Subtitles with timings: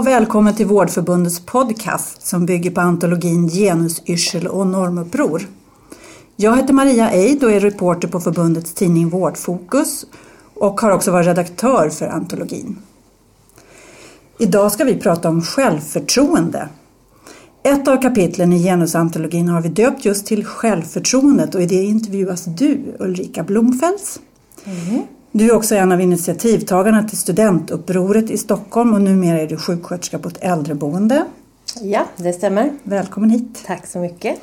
[0.00, 5.48] och välkommen till Vårdförbundets podcast som bygger på antologin Genusyrsel och normuppror.
[6.36, 10.06] Jag heter Maria Eid och är reporter på förbundets tidning Vårdfokus
[10.54, 12.78] och har också varit redaktör för antologin.
[14.38, 16.68] Idag ska vi prata om självförtroende.
[17.62, 22.44] Ett av kapitlen i genusantologin har vi döpt just till självförtroendet och i det intervjuas
[22.44, 24.20] du, Ulrika Blomfels.
[24.64, 25.02] Mm.
[25.32, 30.18] Du är också en av initiativtagarna till studentupproret i Stockholm och numera är du sjuksköterska
[30.18, 31.24] på ett äldreboende.
[31.80, 32.72] Ja, det stämmer.
[32.82, 33.62] Välkommen hit.
[33.66, 34.40] Tack så mycket.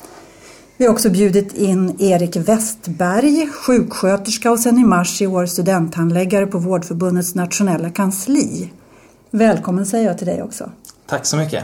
[0.77, 6.47] Vi har också bjudit in Erik Westberg, sjuksköterska och sedan i mars i år studenthandläggare
[6.47, 8.71] på Vårdförbundets nationella kansli.
[9.31, 10.71] Välkommen säger jag till dig också.
[11.05, 11.63] Tack så mycket.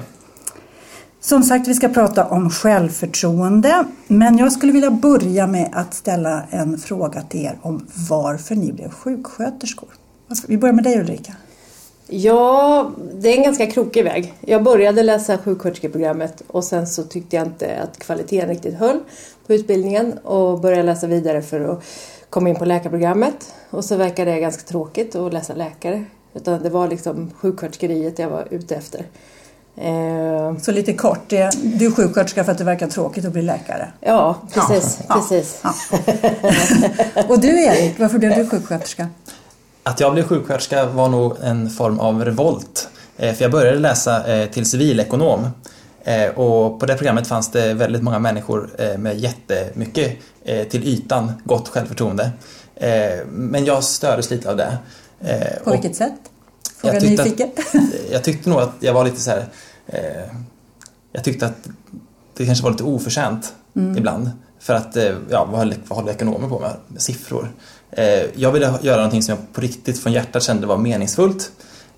[1.26, 3.86] Som sagt, vi ska prata om självförtroende.
[4.08, 8.73] Men jag skulle vilja börja med att ställa en fråga till er om varför ni
[8.73, 9.90] blev sjuksköterskor.
[10.48, 11.34] Vi börjar med dig Ulrika.
[12.07, 14.34] Ja, det är en ganska krokig väg.
[14.41, 18.99] Jag började läsa sjuksköterskeprogrammet och sen så tyckte jag inte att kvaliteten riktigt höll
[19.48, 21.84] på utbildningen och började läsa vidare för att
[22.30, 23.54] komma in på läkarprogrammet.
[23.70, 26.05] Och så verkade det ganska tråkigt att läsa läkare.
[26.34, 29.05] Utan det var liksom sjuksköterskeriet jag var ute efter.
[29.77, 33.91] Eh, så lite kort, du är sjuksköterska för att det verkar tråkigt att bli läkare?
[33.99, 34.99] Ja, precis.
[35.07, 35.60] Ja, precis.
[35.63, 37.24] Ja, ja.
[37.27, 39.07] Och du Erik, varför blev du sjuksköterska?
[39.84, 42.90] Att jag blev sjuksköterska var nog en form av revolt.
[43.18, 45.48] Eh, för jag började läsa eh, till civilekonom
[46.35, 50.18] och på det programmet fanns det väldigt många människor med jättemycket
[50.70, 52.32] till ytan gott självförtroende.
[53.26, 54.77] Men jag stördes lite av det.
[55.63, 56.13] På vilket sätt?
[56.84, 57.49] Fråga jag nyfiken.
[57.57, 57.76] Att,
[58.12, 59.45] jag tyckte nog att jag var lite så här,
[59.87, 60.37] eh,
[61.12, 61.67] Jag tyckte att
[62.37, 63.98] det kanske var lite oförtjänt mm.
[63.98, 64.31] ibland.
[64.59, 67.01] För att, eh, ja, vad håller, vad håller ekonomer på med?
[67.01, 67.51] siffror.
[67.91, 71.51] Eh, jag ville göra någonting som jag på riktigt från hjärtat kände var meningsfullt.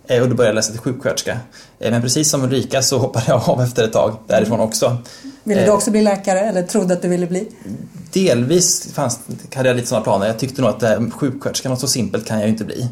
[0.07, 1.39] Eh, och då började jag läsa till sjuksköterska.
[1.79, 4.97] Eh, men precis som Ulrika så hoppade jag av efter ett tag därifrån också.
[5.43, 7.47] Ville du eh, också bli läkare eller trodde att du ville bli?
[8.13, 9.19] Delvis fanns,
[9.55, 10.27] hade jag lite sådana planer.
[10.27, 12.89] Jag tyckte nog att sjuksköterska, något så simpelt kan jag ju inte bli.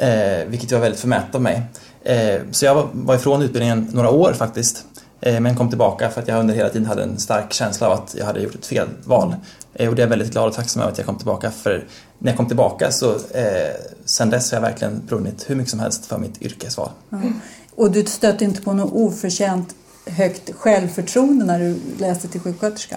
[0.00, 1.62] Eh, vilket var väldigt förmätet av mig.
[2.04, 4.84] Eh, så jag var, ifrån utbildningen några år faktiskt.
[5.20, 7.92] Eh, men kom tillbaka för att jag under hela tiden hade en stark känsla av
[7.92, 9.34] att jag hade gjort ett fel val.
[9.74, 11.50] Eh, och det är jag väldigt glad och tacksam över att jag kom tillbaka.
[11.50, 11.84] För
[12.18, 13.74] när jag kom tillbaka så eh,
[14.04, 16.90] sen dess har jag verkligen brunnit hur mycket som helst för mitt yrkesval.
[17.12, 17.40] Mm.
[17.74, 19.74] Och du stötte inte på något oförtjänt
[20.06, 22.96] högt självförtroende när du läste till sjuksköterska?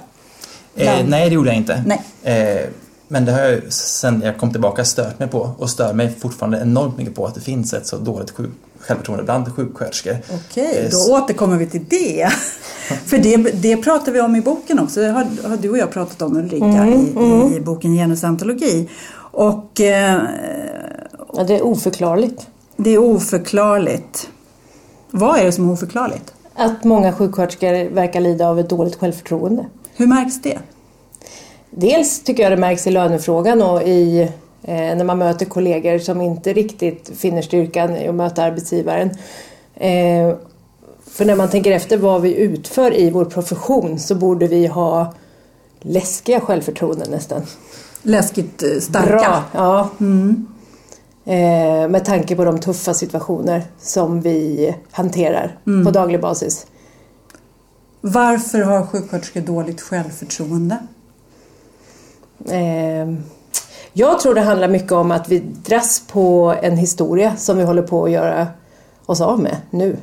[0.76, 1.84] Eh, nej, det gjorde jag inte.
[1.86, 2.02] Nej.
[3.08, 6.62] Men det har jag sen jag kom tillbaka stört mig på och stör mig fortfarande
[6.62, 10.18] enormt mycket på att det finns ett så dåligt sjuk självförtroende bland sjuksköterskor.
[10.34, 12.30] Okej, då eh, återkommer vi till det.
[13.06, 15.00] För det, det pratar vi om i boken också.
[15.00, 17.54] Det har, har du och jag pratat om Ulrika mm, i, mm.
[17.54, 18.90] i boken Genusantologi.
[19.16, 20.22] Och, eh,
[21.34, 22.48] ja, det är oförklarligt.
[22.76, 24.30] Det är oförklarligt.
[25.12, 26.34] Vad är det som är oförklarligt?
[26.56, 29.66] Att många sjuksköterskor verkar lida av ett dåligt självförtroende.
[29.96, 30.60] Hur märks det?
[31.76, 34.22] Dels tycker jag det märks i lönefrågan och i,
[34.64, 39.10] eh, när man möter kollegor som inte riktigt finner styrkan i att möta arbetsgivaren.
[39.76, 40.36] Eh,
[41.08, 45.14] för när man tänker efter vad vi utför i vår profession så borde vi ha
[45.80, 47.42] läskiga självförtroenden nästan.
[48.02, 49.08] Läskigt eh, starka?
[49.18, 49.90] Bra, ja.
[50.00, 50.48] Mm.
[51.26, 55.86] Eh, med tanke på de tuffa situationer som vi hanterar mm.
[55.86, 56.66] på daglig basis.
[58.02, 60.78] Varför har sjuksköterskor dåligt självförtroende?
[62.50, 63.14] Eh,
[63.94, 67.82] jag tror det handlar mycket om att vi dras på en historia som vi håller
[67.82, 68.48] på att göra
[69.06, 69.98] oss av med nu.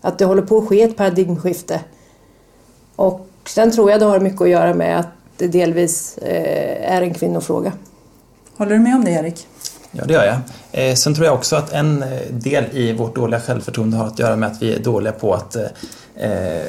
[0.00, 1.80] Att det håller på att ske ett paradigmskifte.
[2.96, 7.02] Och sen tror jag det har mycket att göra med att det delvis eh, är
[7.02, 7.72] en kvinnofråga.
[8.56, 9.46] Håller du med om det Erik?
[9.90, 10.36] Ja, det gör jag.
[10.72, 14.18] Eh, sen tror jag också att en eh, del i vårt dåliga självförtroende har att
[14.18, 15.56] göra med att vi är dåliga på att
[16.14, 16.60] eh,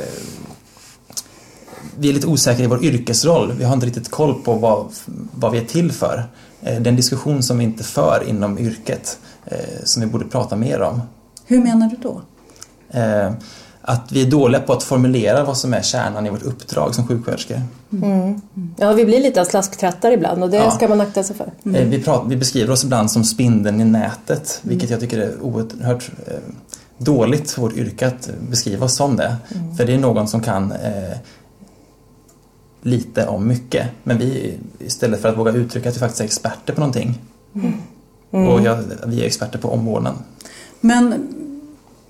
[1.98, 3.52] vi är lite osäkra i vår yrkesroll.
[3.58, 4.88] Vi har inte riktigt koll på vad,
[5.32, 6.24] vad vi är till för.
[6.62, 10.26] Eh, det är en diskussion som vi inte för inom yrket eh, som vi borde
[10.26, 11.02] prata mer om.
[11.46, 12.22] Hur menar du då?
[13.00, 13.32] Eh,
[13.82, 17.08] att vi är dåliga på att formulera vad som är kärnan i vårt uppdrag som
[17.08, 17.62] sjuksköterskor.
[17.92, 18.42] Mm.
[18.78, 20.72] Ja, vi blir lite av slasktrattar ibland och det ja.
[20.72, 21.52] ska man akta sig för.
[21.66, 21.90] Mm.
[21.90, 24.70] Vi, pratar, vi, beskriver oss ibland som spindeln i nätet, mm.
[24.70, 26.12] vilket jag tycker är oerhört
[26.98, 29.36] dåligt för vårt yrke att beskriva oss som det.
[29.56, 29.76] Mm.
[29.76, 31.18] För det är någon som kan eh,
[32.86, 33.88] lite om mycket.
[34.04, 37.22] Men vi, istället för att våga uttrycka att vi faktiskt är experter på någonting.
[37.56, 37.74] Mm.
[38.32, 38.48] Mm.
[38.48, 40.16] Och jag, vi är experter på omvårdnad.
[40.82, 41.28] Men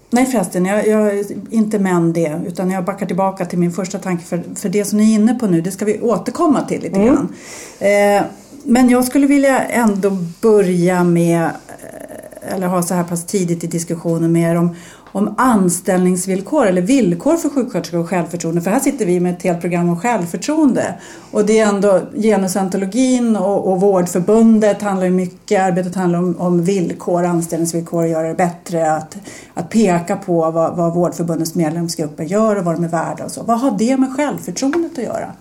[0.09, 3.99] Nej förresten, jag, jag är inte med det utan jag backar tillbaka till min första
[3.99, 6.81] tanke för, för det som ni är inne på nu det ska vi återkomma till
[6.81, 7.07] lite mm.
[7.07, 7.33] grann.
[7.79, 8.23] Eh,
[8.63, 13.67] men jag skulle vilja ändå börja med, eh, eller ha så här pass tidigt i
[13.67, 14.75] diskussionen med er om,
[15.15, 18.61] om anställningsvillkor eller villkor för sjuksköterskor och självförtroende.
[18.61, 20.95] För här sitter vi med ett helt program om självförtroende.
[21.31, 27.25] Och det är ändå genusantologin och, och Vårdförbundet handlar mycket, arbetet handlar om, om villkor,
[27.25, 28.91] anställningsvillkor och göra det bättre.
[28.91, 29.17] Att,
[29.53, 33.43] att peka på vad, vad Vårdförbundets medlemsgrupper gör och vad de är värda och så.
[33.43, 35.33] Vad har det med självförtroendet att göra?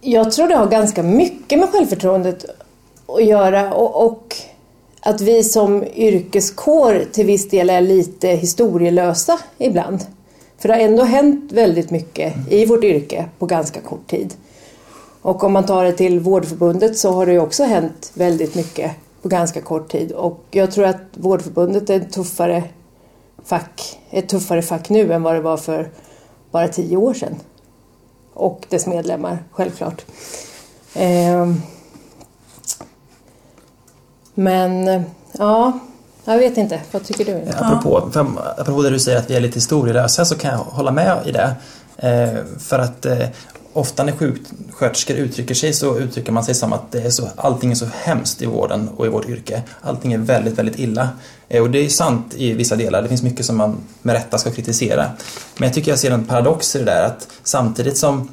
[0.00, 2.44] Jag tror det har ganska mycket med självförtroendet
[3.06, 4.36] att göra och, och
[5.06, 10.06] att vi som yrkeskår till viss del är lite historielösa ibland.
[10.58, 14.34] För det har ändå hänt väldigt mycket i vårt yrke på ganska kort tid.
[15.22, 18.92] Och om man tar det till Vårdförbundet så har det ju också hänt väldigt mycket
[19.22, 20.12] på ganska kort tid.
[20.12, 22.64] Och jag tror att Vårdförbundet är ett tuffare
[23.44, 25.90] fack, ett tuffare fack nu än vad det var för
[26.50, 27.34] bara tio år sedan.
[28.34, 30.04] Och dess medlemmar, självklart.
[30.94, 31.60] Ehm.
[34.34, 35.78] Men ja,
[36.24, 36.80] jag vet inte.
[36.90, 37.50] Vad tycker du?
[37.58, 38.26] Apropå, för,
[38.56, 41.32] apropå det du säger att vi är lite historielösa så kan jag hålla med i
[41.32, 41.54] det.
[41.96, 43.28] Eh, för att eh,
[43.72, 47.70] ofta när sjuksköterskor uttrycker sig så uttrycker man sig som att det är så, allting
[47.70, 49.62] är så hemskt i vården och i vårt yrke.
[49.80, 51.08] Allting är väldigt, väldigt illa.
[51.48, 53.02] Eh, och det är sant i vissa delar.
[53.02, 55.06] Det finns mycket som man med rätta ska kritisera.
[55.56, 58.28] Men jag tycker jag ser en paradox i det där att samtidigt som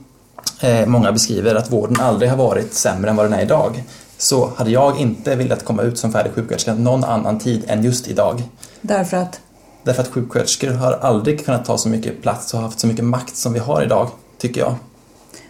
[0.60, 3.84] eh, många beskriver att vården aldrig har varit sämre än vad den är idag
[4.22, 8.08] så hade jag inte velat komma ut som färdig sjuksköterska någon annan tid än just
[8.08, 8.44] idag.
[8.82, 9.40] Därför att?
[9.84, 13.36] Därför att sjuksköterskor har aldrig kunnat ta så mycket plats och haft så mycket makt
[13.36, 14.76] som vi har idag, tycker jag.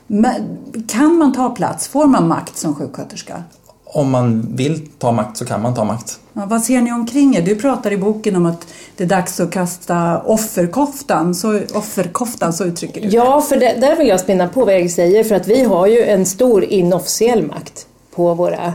[0.07, 0.57] Men,
[0.87, 1.87] kan man ta plats?
[1.87, 3.43] Får man makt som sjuksköterska?
[3.85, 6.19] Om man vill ta makt så kan man ta makt.
[6.33, 7.41] Ja, vad ser ni omkring er?
[7.41, 12.63] Du pratar i boken om att det är dags att kasta offerkoftan, så, offerkoftan, så
[12.63, 13.15] uttrycker du det.
[13.15, 15.87] Ja, för det, där vill jag spinna på vad jag säger för att vi har
[15.87, 18.73] ju en stor inofficiell makt på våra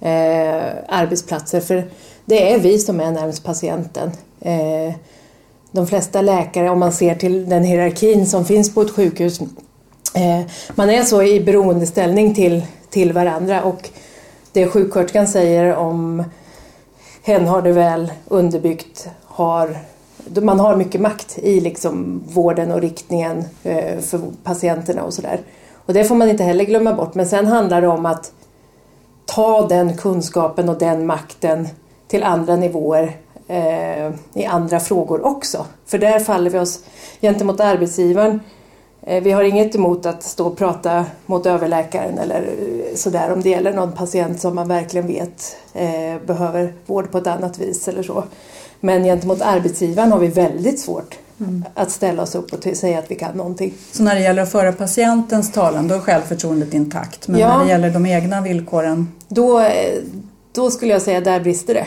[0.00, 1.60] eh, arbetsplatser.
[1.60, 1.90] För
[2.24, 4.10] det är vi som är närmast patienten.
[4.40, 4.94] Eh,
[5.72, 9.40] de flesta läkare, om man ser till den hierarkin som finns på ett sjukhus,
[10.14, 10.40] eh,
[10.74, 13.90] man är så i beroendeställning till, till varandra och
[14.52, 16.24] det sjuksköterskan säger om
[17.22, 19.76] hen har det väl underbyggt, har,
[20.42, 25.40] man har mycket makt i liksom vården och riktningen eh, för patienterna och sådär.
[25.86, 27.14] Och det får man inte heller glömma bort.
[27.14, 28.32] Men sen handlar det om att
[29.34, 31.68] ta den kunskapen och den makten
[32.08, 33.16] till andra nivåer
[33.48, 35.66] eh, i andra frågor också.
[35.86, 36.80] För där faller vi oss
[37.20, 38.40] gentemot arbetsgivaren.
[39.02, 43.42] Eh, vi har inget emot att stå och prata mot överläkaren eller eh, sådär om
[43.42, 47.88] det gäller någon patient som man verkligen vet eh, behöver vård på ett annat vis
[47.88, 48.24] eller så.
[48.80, 51.64] Men gentemot arbetsgivaren har vi väldigt svårt mm.
[51.74, 53.74] att ställa oss upp och säga att vi kan någonting.
[53.92, 57.58] Så när det gäller att föra patientens talan då är självförtroendet intakt men ja.
[57.58, 59.08] när det gäller de egna villkoren?
[59.28, 59.68] Då,
[60.52, 61.86] då skulle jag säga där brister det.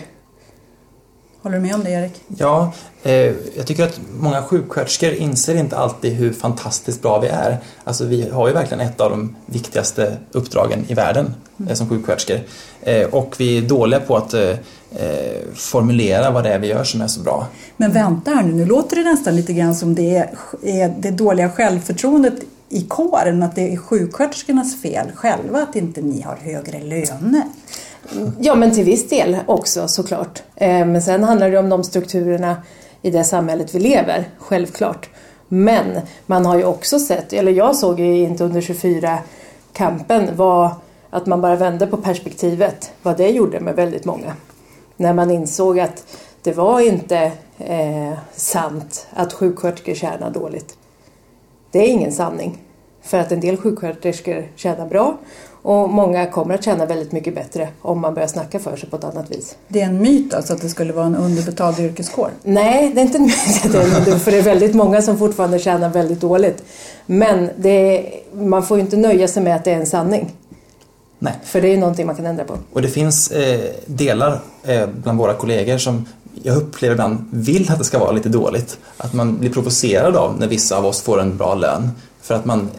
[1.44, 2.22] Håller du med om det Erik?
[2.38, 2.74] Ja,
[3.04, 3.14] eh,
[3.56, 7.58] jag tycker att många sjuksköterskor inser inte alltid hur fantastiskt bra vi är.
[7.84, 11.72] Alltså vi har ju verkligen ett av de viktigaste uppdragen i världen mm.
[11.72, 12.40] eh, som sjuksköterskor.
[12.82, 14.56] Eh, och vi är dåliga på att eh,
[15.54, 17.48] formulera vad det är vi gör som är så bra.
[17.78, 20.30] Men vänta här nu, nu låter det nästan lite grann som det är,
[20.64, 22.36] är det dåliga självförtroendet
[22.70, 27.44] i kåren, att det är sjuksköterskornas fel själva att inte ni har högre löner.
[28.40, 30.44] Ja, men till viss del också såklart.
[30.56, 32.56] Eh, men sen handlar det om de strukturerna
[33.02, 35.10] i det samhället vi lever, självklart.
[35.48, 40.72] Men man har ju också sett, eller jag såg ju inte under 24-kampen, var
[41.10, 44.34] att man bara vände på perspektivet, vad det gjorde med väldigt många.
[44.98, 46.06] När man insåg att
[46.42, 50.78] det var inte eh, sant att sjuksköterskor tjänar dåligt.
[51.72, 52.58] Det är ingen sanning.
[53.02, 55.18] För att en del sjuksköterskor tjänar bra
[55.64, 58.96] och många kommer att tjäna väldigt mycket bättre om man börjar snacka för sig på
[58.96, 59.56] ett annat vis.
[59.68, 62.30] Det är en myt alltså att det skulle vara en underbetald yrkeskår?
[62.44, 63.74] Nej, det är inte en myt
[64.06, 66.64] det är för det är väldigt många som fortfarande tjänar väldigt dåligt.
[67.06, 70.32] Men är, man får ju inte nöja sig med att det är en sanning.
[71.20, 71.34] Nej.
[71.44, 72.58] För det är ju någonting man kan ändra på.
[72.74, 76.06] Och det finns eh, delar eh, bland våra kollegor som
[76.44, 78.78] jag upplever ibland vill att det ska vara lite dåligt.
[78.98, 81.90] Att man blir provocerad av när vissa av oss får en bra lön.
[82.22, 82.70] För att man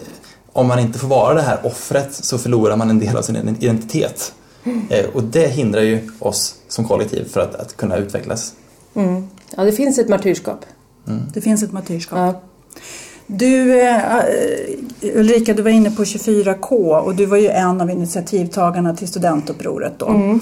[0.54, 3.36] om man inte får vara det här offret så förlorar man en del av sin
[3.36, 4.34] identitet.
[4.64, 5.10] Mm.
[5.14, 8.54] och det hindrar ju oss som kollektiv för att, att kunna utvecklas.
[8.94, 9.28] Mm.
[9.56, 10.64] Ja, det finns ett martyrskap.
[11.08, 11.22] Mm.
[11.34, 12.18] Det finns ett martyrskap.
[12.18, 12.40] Ja.
[13.26, 13.98] Du, uh,
[15.02, 19.98] Ulrika, du var inne på 24K och du var ju en av initiativtagarna till studentupproret
[19.98, 20.06] då.
[20.06, 20.30] Mm.
[20.30, 20.40] Uh,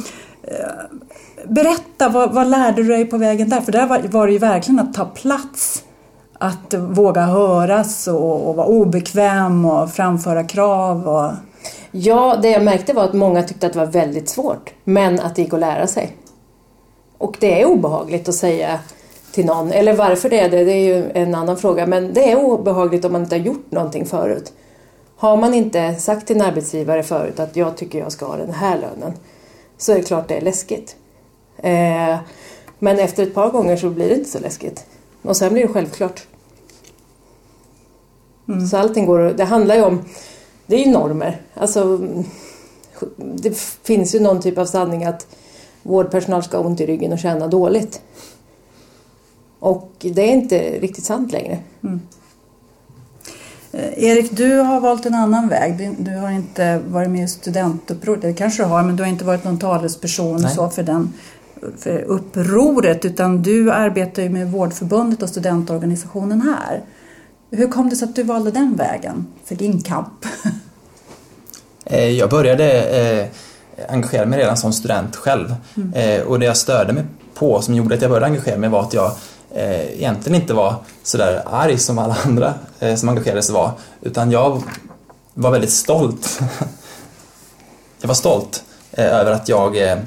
[1.48, 3.60] berätta, vad, vad, lärde du dig på vägen där?
[3.60, 5.82] För där var, var det ju verkligen att ta plats
[6.42, 11.08] att våga höras och, och vara obekväm och framföra krav?
[11.08, 11.32] Och...
[11.90, 15.36] Ja, det jag märkte var att många tyckte att det var väldigt svårt, men att
[15.36, 16.16] det gick att lära sig.
[17.18, 18.78] Och det är obehagligt att säga
[19.32, 22.32] till någon, eller varför det är det, det är ju en annan fråga, men det
[22.32, 24.52] är obehagligt om man inte har gjort någonting förut.
[25.16, 28.52] Har man inte sagt till en arbetsgivare förut att jag tycker jag ska ha den
[28.52, 29.12] här lönen
[29.78, 30.96] så är det klart det är läskigt.
[31.56, 32.16] Eh,
[32.78, 34.86] men efter ett par gånger så blir det inte så läskigt.
[35.22, 36.22] Och sen blir det självklart.
[38.48, 38.66] Mm.
[38.66, 40.04] Så allting går Det handlar ju om...
[40.66, 41.40] Det är ju normer.
[41.54, 42.00] Alltså,
[43.16, 45.26] det finns ju någon typ av sanning att
[45.82, 48.00] vårdpersonal ska ha ont i ryggen och känna dåligt.
[49.58, 51.58] Och det är inte riktigt sant längre.
[51.82, 52.00] Mm.
[53.72, 55.94] Eh, Erik, du har valt en annan väg.
[55.98, 58.22] Du har inte varit med i studentupproret.
[58.22, 61.12] Det kanske du har, men du har inte varit någon talesperson så för, den,
[61.78, 63.04] för upproret.
[63.04, 66.82] Utan du arbetar ju med Vårdförbundet och studentorganisationen här.
[67.54, 70.26] Hur kom det sig att du valde den vägen för din kamp?
[71.84, 73.26] Eh, jag började eh,
[73.88, 75.54] engagera mig redan som student själv.
[75.76, 76.26] Mm.
[76.26, 77.04] Och det jag störde mig
[77.34, 79.12] på som gjorde att jag började engagera mig var att jag
[79.54, 83.70] eh, egentligen inte var sådär arg som alla andra eh, som engagerade sig var.
[84.00, 84.62] Utan jag
[85.34, 86.40] var väldigt stolt.
[88.00, 89.98] jag var stolt eh, över att jag eh,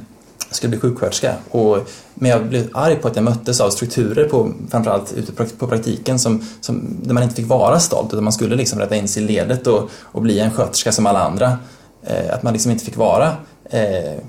[0.52, 1.36] skulle bli sjuksköterska.
[1.52, 5.68] Och, men jag blev arg på att jag möttes av strukturer, på, framförallt ute på
[5.68, 9.08] praktiken, som, som, där man inte fick vara stolt utan man skulle liksom rätta in
[9.08, 11.58] sig i ledet och, och bli en sköterska som alla andra.
[12.04, 13.28] Eh, att man liksom inte fick vara
[13.70, 14.20] eh,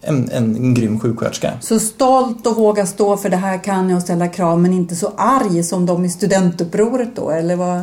[0.00, 1.52] en, en grym sjuksköterska.
[1.60, 4.96] Så stolt och våga stå för det här kan jag och ställa krav men inte
[4.96, 7.82] så arg som de i studentupproret då eller vad?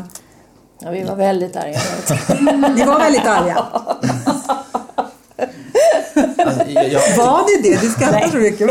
[0.83, 1.79] Ja, vi var väldigt arga.
[2.75, 3.65] Ni var väldigt arga?
[6.67, 7.81] jag, var det det?
[7.81, 8.69] Du skrattar så mycket.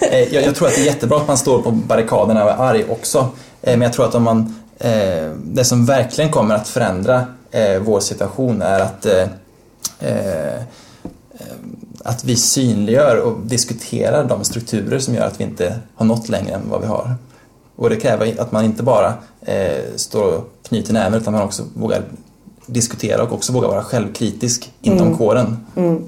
[0.00, 2.56] Eh, jag, jag, tror att det är jättebra att man står på barrikaderna och är
[2.56, 3.18] arg också.
[3.62, 7.26] Eh, men jag tror att om man, eh, det som verkligen kommer att förändra
[7.80, 9.06] vår situation är att
[12.06, 16.54] att vi synliggör och diskuterar de strukturer som gör att vi inte har nått längre
[16.54, 17.14] än vad vi har.
[17.76, 21.64] Och det kräver att man inte bara eh, står och knyter näven utan man också
[21.74, 22.02] vågar
[22.66, 25.18] diskutera och också vågar vara självkritisk inom mm.
[25.18, 25.66] kåren.
[25.76, 26.04] Mm.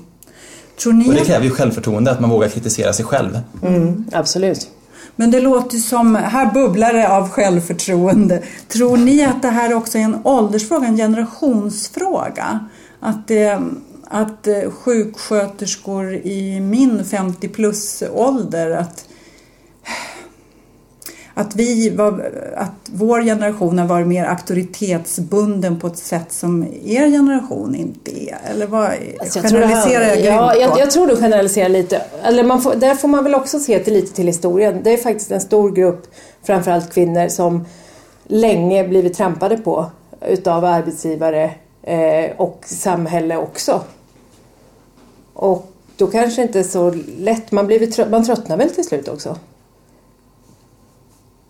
[0.86, 3.40] Och det kräver ju självförtroende, att man vågar kritisera sig själv.
[3.62, 4.68] Mm, absolut.
[5.16, 8.42] Men det låter som, här bubblar det av självförtroende.
[8.68, 12.60] Tror ni att det här också är en åldersfråga, en generationsfråga?
[13.00, 13.62] Att det,
[14.04, 19.07] att eh, sjuksköterskor i min 50 plus ålder att
[21.38, 27.10] att, vi var, att vår generation har varit mer auktoritetsbunden på ett sätt som er
[27.10, 28.38] generation inte är?
[28.50, 28.90] Eller vad,
[29.20, 32.02] alltså jag generaliserar jag, jag ja, jag, jag tror du generaliserar lite.
[32.22, 34.80] Eller man får, där får man väl också se till lite till historien.
[34.84, 36.06] Det är faktiskt en stor grupp,
[36.42, 37.64] framförallt kvinnor, som
[38.24, 39.86] länge blivit trampade på
[40.28, 41.50] utav arbetsgivare
[41.82, 43.80] eh, och samhälle också.
[45.34, 49.36] Och då kanske inte så lätt, man, blir man tröttnar väl till slut också?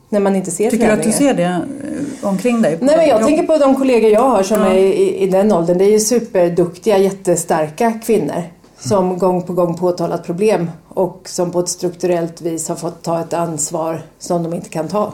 [0.08, 2.78] När man inte ser Tycker du att du ser det eh, omkring dig?
[2.80, 4.66] Nej, men jag tänker på de kollegor jag har som ja.
[4.66, 5.78] är i, i, den åldern.
[5.78, 8.42] Det är ju superduktiga, jättestarka kvinnor
[8.78, 9.18] som mm.
[9.18, 13.32] gång på gång påtalat problem och som på ett strukturellt vis har fått ta ett
[13.32, 15.12] ansvar som de inte kan ta.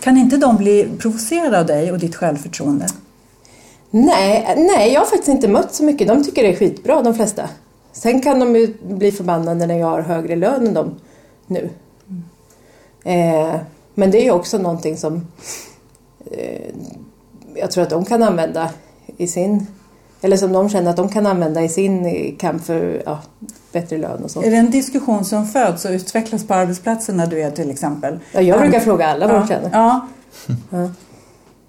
[0.00, 2.86] Kan inte de bli provocerade av dig och ditt självförtroende?
[3.90, 6.08] Nej, nej, jag har faktiskt inte mött så mycket.
[6.08, 7.48] De tycker det är skitbra, de flesta.
[7.92, 10.94] Sen kan de ju bli förbannade när jag har högre lön än dem
[11.46, 11.70] nu.
[12.08, 13.44] Mm.
[13.54, 13.60] Eh,
[13.98, 15.26] men det är ju också någonting som
[16.30, 16.74] eh,
[17.54, 18.70] jag tror att de kan använda
[19.16, 19.66] i sin
[20.20, 23.18] eller som de känner att de kan använda i sin kamp för ja,
[23.72, 24.42] bättre lön och så.
[24.42, 28.18] Är det en diskussion som föds och utvecklas på arbetsplatsen när du är till exempel?
[28.32, 29.70] Ja, jag brukar fråga alla vad de känner.
[29.72, 30.08] Ja.
[30.70, 30.90] ja.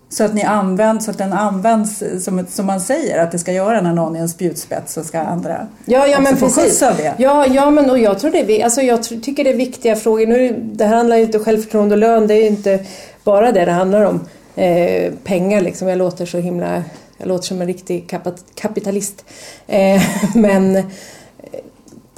[0.09, 3.51] Så att, ni använder, så att den används som, som man säger att det ska
[3.51, 6.81] göra när någon är en spjutspets så ska andra ja, ja, men få precis.
[6.81, 7.13] av det.
[7.17, 10.27] Ja, ja men och jag tror det alltså jag tycker det är viktiga frågor.
[10.27, 12.85] Nu, det här handlar ju inte om självförtroende och lön, det är inte
[13.23, 14.19] bara det det handlar om.
[14.55, 16.83] Eh, pengar liksom, jag låter så himla,
[17.17, 18.15] jag låter som en riktig
[18.55, 19.25] kapitalist.
[19.67, 20.01] Eh,
[20.35, 20.83] men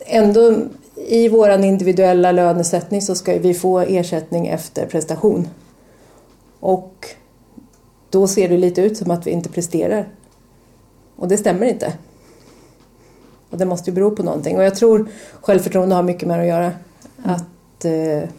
[0.05, 0.55] ändå
[0.95, 5.47] i våran individuella lönesättning så ska vi få ersättning efter prestation.
[6.59, 7.07] Och
[8.09, 10.07] då ser det lite ut som att vi inte presterar.
[11.15, 11.93] Och det stämmer inte.
[13.49, 14.57] Och det måste ju bero på någonting.
[14.57, 15.09] Och jag tror
[15.41, 16.71] självförtroende har mycket med att göra.
[17.23, 18.29] Att, eh,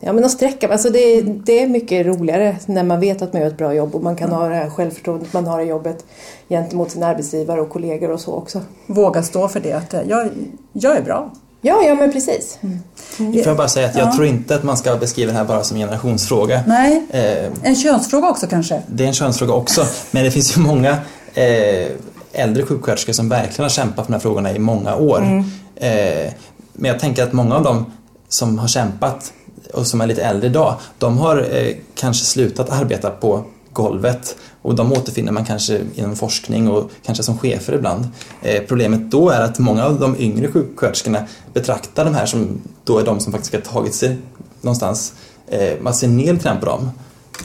[0.00, 3.42] ja, men att sträcka alltså det, det är mycket roligare när man vet att man
[3.42, 6.04] gör ett bra jobb och man kan ha det här självförtroendet man har i jobbet
[6.48, 8.60] gentemot sin arbetsgivare och kollegor och så också.
[8.86, 10.28] Våga stå för det, att jag,
[10.72, 11.30] jag är bra.
[11.60, 12.58] Ja, ja men precis.
[12.60, 12.78] Mm.
[13.20, 13.32] Mm.
[13.32, 14.12] Får jag bara säga att jag ja.
[14.12, 16.62] tror inte att man ska beskriva det här bara som en generationsfråga.
[16.66, 18.82] Nej, eh, en könsfråga också kanske?
[18.86, 20.96] Det är en könsfråga också, men det finns ju många
[21.34, 21.86] eh,
[22.32, 25.18] äldre sjuksköterskor som verkligen har kämpat för de här frågorna i många år.
[25.18, 25.44] Mm.
[25.76, 26.32] Eh,
[26.72, 27.92] Men jag tänker att många av dem
[28.28, 29.32] som har kämpat
[29.74, 34.74] och som är lite äldre idag, de har eh, kanske slutat arbeta på golvet och
[34.74, 38.08] de återfinner man kanske inom forskning och kanske som chefer ibland.
[38.42, 42.98] Eh, problemet då är att många av de yngre sjuksköterskorna betraktar de här som då
[42.98, 44.16] är de som faktiskt har tagit sig
[44.60, 45.12] någonstans.
[45.48, 46.90] Eh, man ser ner lite på dem.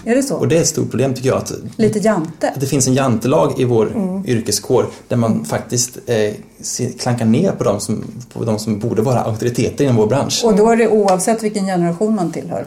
[0.03, 0.35] Är det så?
[0.35, 1.37] Och det är ett stort problem tycker jag.
[1.37, 2.49] Att, Lite jante?
[2.49, 4.25] att det finns en jantelag i vår mm.
[4.25, 6.33] yrkeskår där man faktiskt eh,
[6.99, 8.03] klankar ner på de, som,
[8.33, 10.41] på de som borde vara auktoriteter inom vår bransch.
[10.45, 12.65] Och då är det oavsett vilken generation man tillhör?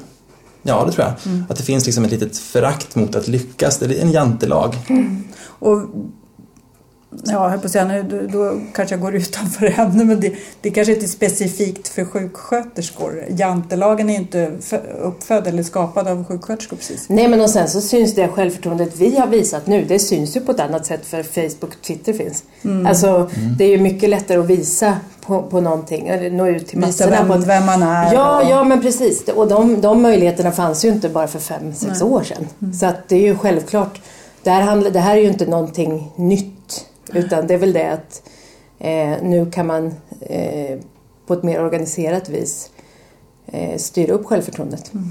[0.62, 1.32] Ja, det tror jag.
[1.32, 1.44] Mm.
[1.48, 3.78] Att det finns liksom ett litet förakt mot att lyckas.
[3.78, 4.78] Det är en jantelag.
[4.88, 5.24] Mm.
[5.40, 5.82] Och
[7.24, 10.70] Ja, jag på att säga, nu, då kanske jag går utanför ämnet, men det, det
[10.70, 13.24] kanske inte är specifikt för sjuksköterskor.
[13.28, 14.52] Jantelagen är inte
[15.02, 17.08] uppfödd eller skapad av sjuksköterskor precis.
[17.08, 20.40] Nej, men och sen så syns det självförtroendet vi har visat nu, det syns ju
[20.40, 22.44] på ett annat sätt för Facebook och Twitter finns.
[22.62, 22.86] Mm.
[22.86, 23.56] Alltså, mm.
[23.58, 27.10] det är ju mycket lättare att visa på, på någonting, eller nå ut till massorna.
[27.10, 28.14] Visa vem, vem man är.
[28.14, 28.50] Ja, och...
[28.50, 29.28] ja, men precis.
[29.28, 32.10] Och de, de möjligheterna fanns ju inte bara för fem, sex Nej.
[32.10, 32.46] år sedan.
[32.62, 32.74] Mm.
[32.74, 34.00] Så att det är ju självklart,
[34.42, 37.92] det här, handlar, det här är ju inte någonting nytt utan det är väl det
[37.92, 38.22] att
[38.78, 40.78] eh, nu kan man eh,
[41.26, 42.70] på ett mer organiserat vis
[43.46, 44.94] eh, styra upp självförtroendet.
[44.94, 45.08] Mm.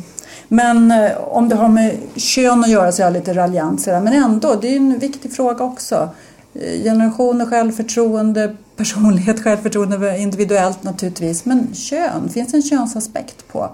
[0.48, 4.08] Men eh, om det har med kön att göra så är jag lite raljant men
[4.08, 6.10] ändå, det är en viktig fråga också.
[6.54, 11.46] Eh, generation och självförtroende, personlighet, självförtroende individuellt naturligtvis.
[11.46, 13.70] Men kön, finns en könsaspekt på,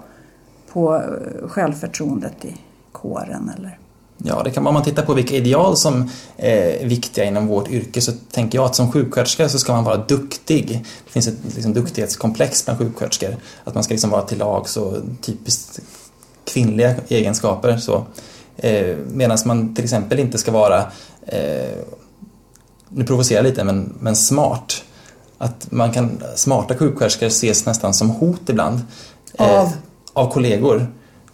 [0.72, 2.56] på eh, självförtroendet i
[2.92, 3.52] kåren?
[3.58, 3.78] Eller?
[4.26, 8.00] Ja, det kan, om man tittar på vilka ideal som är viktiga inom vårt yrke
[8.00, 10.84] så tänker jag att som sjuksköterska så ska man vara duktig.
[11.04, 13.36] Det finns ett liksom, duktighetskomplex bland sjuksköterskor.
[13.64, 15.80] Att man ska liksom vara till lag så typiskt
[16.44, 17.76] kvinnliga egenskaper.
[17.76, 18.04] Så.
[18.56, 20.78] Eh, Medan man till exempel inte ska vara,
[21.26, 21.78] eh,
[22.88, 24.84] nu provocerar jag lite, men, men smart.
[25.38, 28.80] Att man kan, smarta sjuksköterskor ses nästan som hot ibland.
[29.34, 29.72] Eh, av?
[30.12, 30.86] Av kollegor.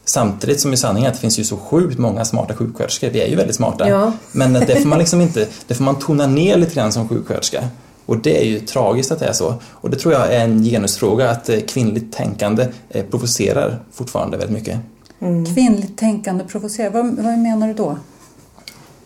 [0.05, 3.11] Samtidigt som i sanningen att det finns ju så sjukt många smarta sjuksköterskor.
[3.11, 3.89] Vi är ju väldigt smarta.
[3.89, 4.13] Ja.
[4.33, 7.65] Men det får man liksom inte, det får man tona ner lite grann som sjuksköterska.
[8.07, 9.55] Och det är ju tragiskt att det är så.
[9.71, 14.57] Och det tror jag är en genusfråga, att eh, kvinnligt tänkande eh, provocerar fortfarande väldigt
[14.57, 14.79] mycket.
[15.21, 15.55] Mm.
[15.55, 17.97] Kvinnligt tänkande provocerar, vad, vad menar du då?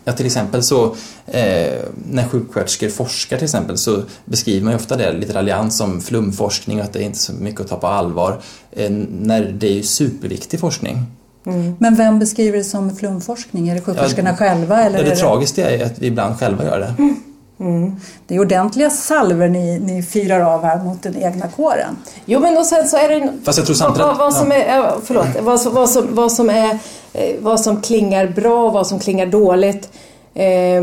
[0.04, 0.84] Ja, till exempel så
[1.26, 1.72] eh,
[2.10, 6.78] när sjuksköterskor forskar till exempel så beskriver man ju ofta det lite raljant som flumforskning
[6.78, 8.40] och att det är inte är så mycket att ta på allvar.
[8.72, 8.90] Eh,
[9.20, 11.02] när det är ju superviktig forskning.
[11.46, 11.76] Mm.
[11.78, 13.68] Men vem beskriver det som flumforskning?
[13.68, 14.82] Är det sjuksköterskorna ja, själva?
[14.82, 16.94] Eller ja, det, det tragiska är att vi ibland själva gör det.
[16.98, 17.16] Mm.
[17.60, 17.96] Mm.
[18.26, 21.96] Det är ordentliga salver ni, ni firar av här mot den egna kåren.
[22.24, 23.32] Jo men och sen så är det...
[23.44, 24.06] Fast jag tror samtidigt...
[24.06, 26.78] Vad, vad som är, förlåt, vad, som, vad, som, vad, som är,
[27.12, 29.88] eh, vad som klingar bra och vad som klingar dåligt.
[30.34, 30.82] Eh,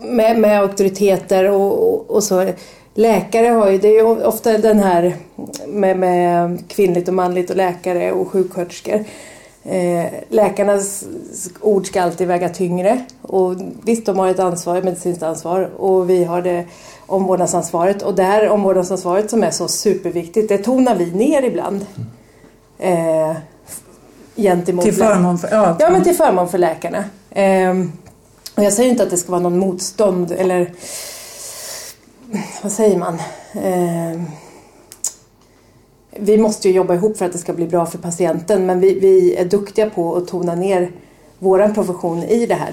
[0.00, 2.52] med, med auktoriteter och, och, och, så.
[2.94, 5.16] Läkare har ju, det är ju ofta den här
[5.66, 9.04] med, med kvinnligt och manligt och läkare och sjuksköterskor.
[9.70, 11.04] Eh, läkarnas
[11.60, 13.04] ord ska alltid väga tyngre.
[13.22, 16.64] Och visst, de har ett ansvar, ett medicinskt ansvar och vi har det
[17.06, 18.02] omvårdnadsansvaret.
[18.02, 21.86] Och det här omvårdnadsansvaret som är så superviktigt, det tonar vi ner ibland.
[22.78, 23.32] Eh,
[24.36, 27.04] gentemot till förmån för, ja, ja, men till förmån för läkarna.
[27.30, 27.70] Eh,
[28.54, 30.72] och jag säger inte att det ska vara någon motstånd eller
[32.62, 33.14] vad säger man?
[33.52, 34.20] Eh,
[36.20, 39.00] vi måste ju jobba ihop för att det ska bli bra för patienten men vi,
[39.00, 40.92] vi är duktiga på att tona ner
[41.38, 42.72] vår profession i det här.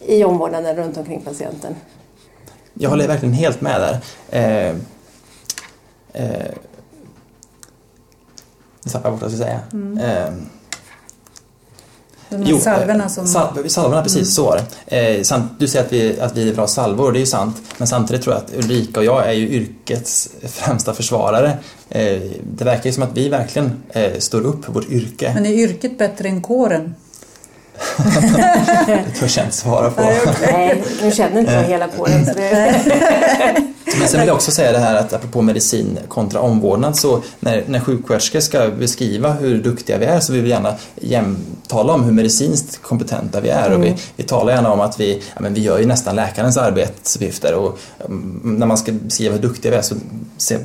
[0.00, 1.74] I omvårdnaden runt omkring patienten.
[2.74, 4.00] Jag håller verkligen helt med där.
[4.30, 4.76] Eh,
[6.12, 6.54] eh,
[8.84, 9.60] nu tappade jag bort vad jag skulle säga.
[9.72, 9.98] Mm.
[9.98, 10.32] Eh,
[12.30, 13.26] jo, salverna som...
[13.26, 14.26] Sal salverna, precis mm.
[14.26, 15.20] så var det.
[15.30, 17.56] Eh, du säger att vi, att vi är bra salvor, det är ju sant.
[17.78, 21.58] Men samtidigt tror jag att Ulrika och jag är ju yrkets främsta försvarare.
[21.88, 25.32] Eh, det verkar ju som att vi verkligen eh, står upp för vårt yrke.
[25.34, 26.94] Men är yrket bättre än kåren?
[28.86, 30.02] det törs jag inte svara på.
[30.42, 32.26] Nej, nu känner inte jag hela kåren.
[32.26, 33.62] Så det...
[33.98, 37.64] Men sen vill jag också säga det här att apropå medicin kontra omvårdnad så när,
[37.66, 42.04] när sjuksköterskor ska beskriva hur duktiga vi är så vill vi gärna jäm, tala om
[42.04, 43.78] hur medicinskt kompetenta vi är mm.
[43.78, 46.56] och vi, vi talar gärna om att vi, ja, men vi gör ju nästan läkarens
[46.56, 49.94] arbetsuppgifter och um, när man ska beskriva hur duktiga vi är så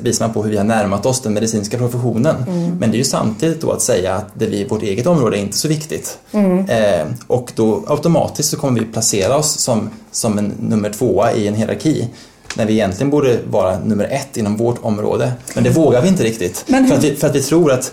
[0.00, 2.36] visar man på hur vi har närmat oss den medicinska professionen.
[2.48, 2.76] Mm.
[2.78, 5.40] Men det är ju samtidigt då att säga att det vi, vårt eget område är
[5.40, 6.18] inte så viktigt.
[6.32, 6.58] Mm.
[6.68, 11.48] Eh, och då automatiskt så kommer vi placera oss som, som en nummer tvåa i
[11.48, 12.08] en hierarki
[12.56, 15.32] när vi egentligen borde vara nummer ett inom vårt område.
[15.54, 16.58] Men det vågar vi inte riktigt.
[16.58, 17.92] För, att vi, för att vi tror att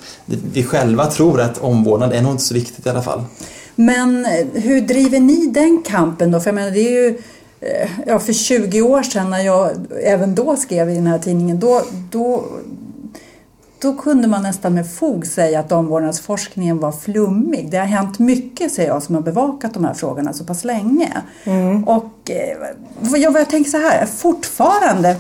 [0.54, 3.24] vi själva tror att omvårdnad är nog inte så viktigt i alla fall.
[3.76, 6.40] Men hur driver ni den kampen då?
[6.40, 7.18] För jag menar, det är ju
[7.62, 9.72] eh, ja, för 20 år sedan när jag
[10.04, 12.46] även då skrev i den här tidningen, då, då,
[13.82, 17.72] då kunde man nästan med fog säga att omvårdnadsforskningen var flummig.
[17.72, 21.22] Det har hänt mycket, säger jag, som har bevakat de här frågorna så pass länge.
[21.44, 21.84] Mm.
[21.84, 25.16] Och eh, jag, jag tänker så här, fortfarande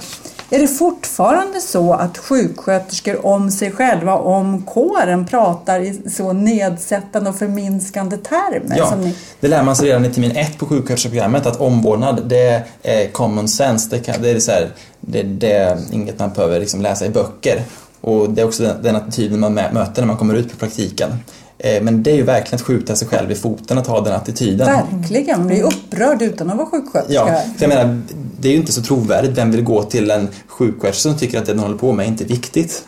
[0.51, 7.29] är det fortfarande så att sjuksköterskor om sig själva, om kåren, pratar i så nedsättande
[7.29, 8.77] och förminskande termer?
[8.77, 9.15] Ja, ni...
[9.39, 13.47] det lär man sig redan i termin ett på sjuksköterskeprogrammet att omvårdnad det är common
[13.47, 13.89] sense.
[13.89, 14.69] Det, kan, det, är, så här,
[14.99, 17.63] det, det är inget man behöver liksom läsa i böcker.
[18.01, 21.09] Och det är också den, den attityden man möter när man kommer ut på praktiken.
[21.57, 24.13] Eh, men det är ju verkligen att skjuta sig själv i foten att ha den
[24.13, 24.67] attityden.
[24.67, 27.13] Verkligen, man blir upprörd utan att vara sjuksköterska.
[27.13, 28.01] Ja, för jag menar,
[28.39, 29.37] det är ju inte så trovärdigt.
[29.37, 32.07] Vem vill gå till en sjuksköterska som tycker att det de håller på med är
[32.07, 32.83] inte viktigt?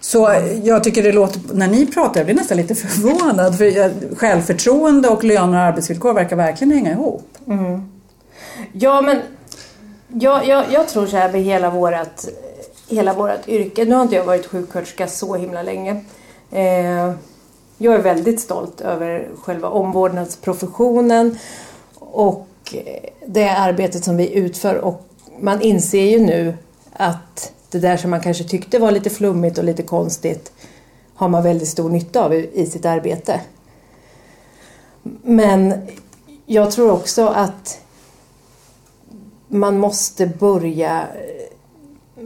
[0.00, 3.58] Så jag tycker det låter, när ni pratar, jag blir nästan lite förvånad.
[3.58, 7.28] För självförtroende och löner och arbetsvillkor verkar verkligen hänga ihop.
[7.46, 7.82] Mm.
[8.72, 9.20] Ja, men
[10.08, 12.28] jag, jag, jag tror så här med hela vårat,
[12.88, 13.84] hela vårt yrke.
[13.84, 16.04] Nu har inte jag varit sjuksköterska så himla länge.
[16.50, 17.12] Eh,
[17.78, 21.38] jag är väldigt stolt över själva omvårdnadsprofessionen
[21.94, 25.04] och eh, det arbetet som vi utför och
[25.40, 26.54] man inser ju nu
[26.92, 30.52] att det där som man kanske tyckte var lite flummigt och lite konstigt
[31.14, 33.40] har man väldigt stor nytta av i sitt arbete.
[35.22, 35.74] Men
[36.46, 37.80] jag tror också att
[39.48, 41.47] man måste börja eh,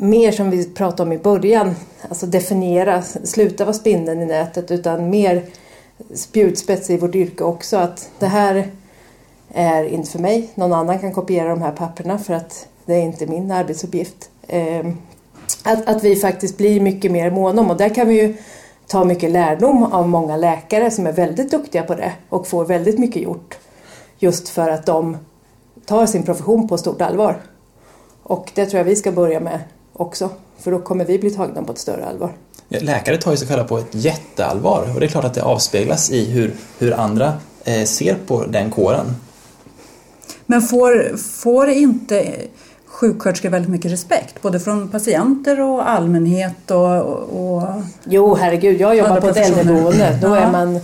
[0.03, 1.75] mer som vi pratade om i början,
[2.09, 5.45] alltså definiera, sluta vara spindeln i nätet utan mer
[6.15, 7.77] spjutspets i vårt yrke också.
[7.77, 8.67] Att det här
[9.55, 13.03] är inte för mig, någon annan kan kopiera de här papperna för att det är
[13.03, 14.31] inte min arbetsuppgift.
[14.49, 14.97] Ehm,
[15.63, 18.37] att, att vi faktiskt blir mycket mer måna om och där kan vi ju
[18.87, 22.99] ta mycket lärdom av många läkare som är väldigt duktiga på det och får väldigt
[22.99, 23.59] mycket gjort.
[24.19, 25.17] Just för att de
[25.87, 27.37] tar sin profession på stort allvar.
[28.23, 29.61] Och det tror jag vi ska börja med
[29.93, 30.31] också.
[30.59, 32.33] För då kommer vi bli tagna på ett större allvar.
[32.69, 36.11] Läkare tar ju sig själva på ett jätteallvar och det är klart att det avspeglas
[36.11, 37.33] i hur, hur andra
[37.65, 39.07] eh, ser på den kåren.
[40.47, 42.35] Men får, får inte
[42.87, 46.97] sjuksköterskor väldigt mycket respekt, både från patienter och allmänhet och...
[47.47, 47.63] och
[48.05, 50.19] jo, herregud, jag jobbar på ett äldreboende.
[50.23, 50.81] Då, är man,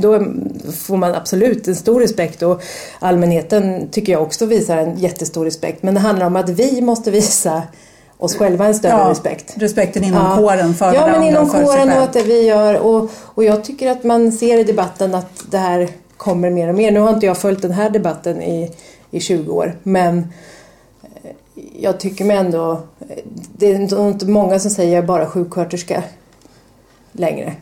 [0.00, 0.24] då
[0.72, 2.62] får man absolut en stor respekt och
[2.98, 5.82] allmänheten tycker jag också visar en jättestor respekt.
[5.82, 7.62] Men det handlar om att vi måste visa
[8.24, 9.52] oss själva en större ja, respekt.
[9.56, 10.36] Respekten inom ja.
[10.36, 12.74] kåren för Ja, men inom kåren och att det vi gör.
[12.74, 16.74] Och, och jag tycker att man ser i debatten att det här kommer mer och
[16.74, 16.90] mer.
[16.90, 18.70] Nu har inte jag följt den här debatten i,
[19.10, 20.32] i 20 år, men
[21.78, 22.82] jag tycker mig ändå...
[23.56, 26.02] Det är inte många som säger bara sjuksköterska
[27.12, 27.54] längre.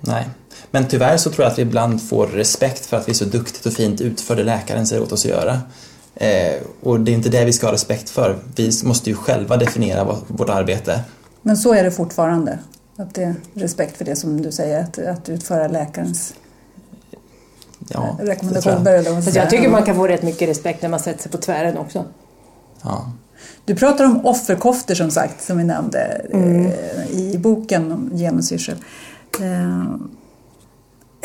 [0.00, 0.28] Nej,
[0.70, 3.66] men tyvärr så tror jag att vi ibland får respekt för att vi så duktigt
[3.66, 5.60] och fint utför det läkaren säger åt oss att göra.
[6.14, 8.38] Eh, och det är inte det vi ska ha respekt för.
[8.56, 11.00] Vi måste ju själva definiera vårt arbete.
[11.42, 12.58] Men så är det fortfarande?
[12.96, 16.34] Att det är respekt för det som du säger, att, att utföra läkarens
[17.88, 18.92] ja, rekommendationer?
[18.92, 19.22] Jag.
[19.34, 22.04] jag tycker man kan få rätt mycket respekt när man sätter sig på tvären också.
[22.82, 23.12] Ja.
[23.64, 25.98] Du pratar om offerkoftor som sagt, som vi nämnde
[26.32, 26.66] mm.
[26.66, 28.76] eh, i boken om genusyrsel.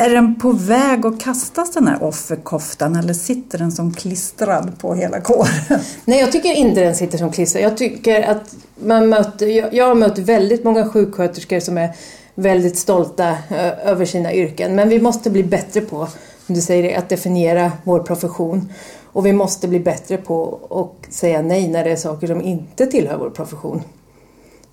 [0.00, 4.94] Är den på väg att kastas den här offerkoftan eller sitter den som klistrad på
[4.94, 5.80] hela kåren?
[6.04, 7.64] Nej, jag tycker inte den sitter som klistrad.
[7.64, 11.90] Jag tycker att man möter, jag, har mött väldigt många sjuksköterskor som är
[12.34, 14.74] väldigt stolta eh, över sina yrken.
[14.74, 16.08] Men vi måste bli bättre på,
[16.46, 18.72] som du säger, att definiera vår profession.
[19.04, 22.86] Och vi måste bli bättre på att säga nej när det är saker som inte
[22.86, 23.82] tillhör vår profession.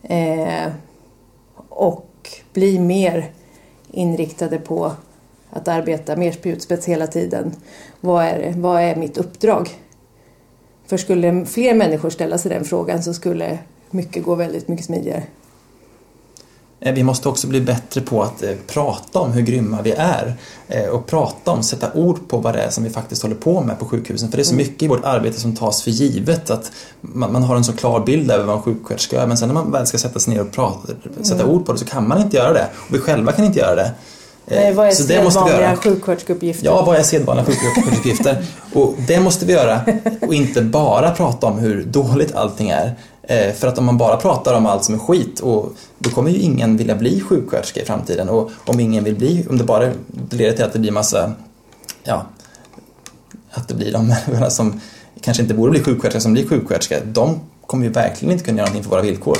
[0.03, 0.71] Eh,
[1.69, 3.31] och bli mer
[3.91, 4.91] inriktade på
[5.55, 7.51] att arbeta mer spjutspets hela tiden.
[8.01, 9.69] Vad är, vad är mitt uppdrag?
[10.87, 15.23] För skulle fler människor ställa sig den frågan så skulle mycket gå väldigt mycket smidigare.
[16.79, 20.33] Eh, vi måste också bli bättre på att eh, prata om hur grymma vi är
[20.67, 23.61] eh, och prata om, sätta ord på vad det är som vi faktiskt håller på
[23.61, 24.29] med på sjukhusen.
[24.29, 24.65] För det är så mm.
[24.65, 28.05] mycket i vårt arbete som tas för givet att man, man har en så klar
[28.05, 30.41] bild över vad en sjuksköterska är men sen när man väl ska sätta sig ner
[30.41, 30.87] och prata,
[31.21, 31.55] sätta mm.
[31.55, 33.75] ord på det så kan man inte göra det och vi själva kan inte göra
[33.75, 33.91] det.
[34.45, 36.65] Nej, vad är så sedvanliga sjuksköterskeuppgifter?
[36.65, 38.45] Ja, vad är sedvanliga sjuksköterskeuppgifter?
[38.73, 39.81] och det måste vi göra
[40.21, 42.95] och inte bara prata om hur dåligt allting är.
[43.23, 46.31] Eh, för att om man bara pratar om allt som är skit och då kommer
[46.31, 49.91] ju ingen vilja bli sjuksköterska i framtiden och om ingen vill bli, om det bara
[50.29, 51.33] leder till att det blir massa,
[52.03, 52.25] ja,
[53.51, 54.81] att det blir de människorna som
[55.21, 58.67] kanske inte borde bli sjuksköterska som blir sjuksköterska, de kommer ju verkligen inte kunna göra
[58.67, 59.37] någonting för våra villkor.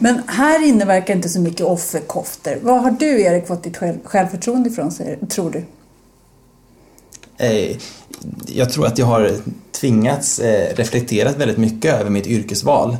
[0.00, 2.58] Men här inne verkar inte så mycket offerkofter.
[2.62, 4.90] Vad har du Erik fått ditt självförtroende ifrån,
[5.28, 5.64] tror du?
[7.36, 7.76] Eh,
[8.46, 9.30] jag tror att jag har
[9.72, 12.96] tvingats eh, reflektera väldigt mycket över mitt yrkesval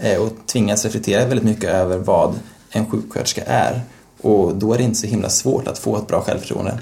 [0.00, 2.34] eh, och tvingats reflektera väldigt mycket över vad
[2.70, 3.80] en sjuksköterska är.
[4.20, 6.78] Och då är det inte så himla svårt att få ett bra självförtroende.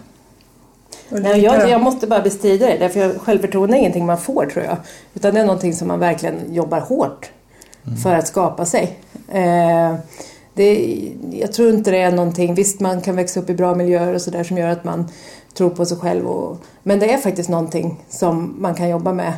[1.08, 4.76] Nej, jag, jag måste bara bestrida det, därför självförtroende är ingenting man får tror jag.
[5.14, 7.30] Utan det är någonting som man verkligen jobbar hårt
[7.86, 7.98] mm.
[7.98, 8.98] för att skapa sig.
[9.28, 9.94] Eh,
[10.54, 10.98] det,
[11.30, 14.20] jag tror inte det är någonting, visst man kan växa upp i bra miljöer och
[14.22, 15.08] sådär som gör att man
[15.54, 16.26] tror på sig själv.
[16.26, 19.32] Och, men det är faktiskt någonting som man kan jobba med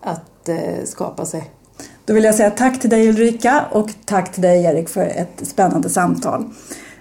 [0.00, 1.50] att eh, skapa sig.
[2.04, 5.46] Då vill jag säga tack till dig Ulrika och tack till dig Erik för ett
[5.46, 6.44] spännande samtal.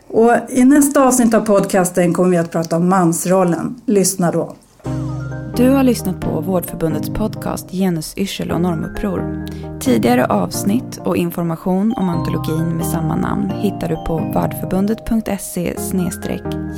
[0.08, 3.82] Och I nästa avsnitt av podcasten kommer vi att prata om mansrollen.
[3.86, 4.56] Lyssna då.
[5.58, 9.46] Du har lyssnat på Vårdförbundets podcast Genusyrsel och normuppror.
[9.80, 15.74] Tidigare avsnitt och information om antologin med samma namn hittar du på vardförbundet.se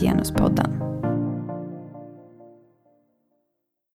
[0.01, 0.94] genuspodden.